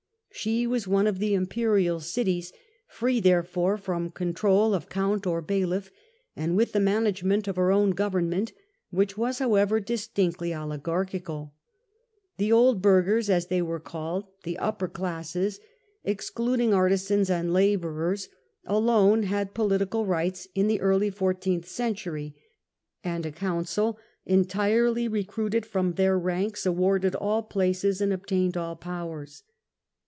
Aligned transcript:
She 0.33 0.65
was 0.65 0.87
one 0.87 1.05
of 1.07 1.19
the 1.19 1.35
Im 1.35 1.45
perial 1.45 2.01
cities, 2.01 2.51
free 2.87 3.19
therefore 3.19 3.77
from 3.77 4.09
control 4.11 4.73
of 4.73 4.87
count 4.89 5.27
or 5.27 5.39
bailiff, 5.41 5.91
and 6.37 6.55
with 6.55 6.71
the 6.71 6.79
management 6.79 7.47
of 7.49 7.57
her 7.57 7.69
own 7.71 7.91
govern 7.91 8.29
ment, 8.29 8.53
which 8.89 9.17
was, 9.17 9.37
however, 9.39 9.79
distinctly 9.81 10.53
oligarchical. 10.55 11.53
The 12.37 12.51
Old 12.51 12.81
Burghers, 12.81 13.29
as 13.29 13.47
they 13.47 13.61
were 13.61 13.81
called, 13.81 14.25
the 14.43 14.57
upper 14.57 14.87
classes 14.87 15.59
ex 16.05 16.31
cluding 16.31 16.73
artisans 16.73 17.29
and 17.29 17.53
labourers, 17.53 18.29
alone 18.65 19.23
had 19.23 19.53
political 19.53 20.05
rights 20.05 20.47
in 20.55 20.67
the 20.67 20.81
early 20.81 21.09
fourteenth 21.11 21.67
century, 21.67 22.35
and 23.03 23.25
a 23.27 23.31
Council, 23.33 23.99
entirely 24.25 25.07
recruited 25.09 25.65
from 25.67 25.95
their 25.95 26.17
ranks, 26.17 26.65
awarded 26.65 27.13
all 27.15 27.43
places 27.43 27.99
and 28.01 28.11
ob 28.13 28.25
tained 28.25 28.57
all 28.57 28.77
powers. 28.77 29.43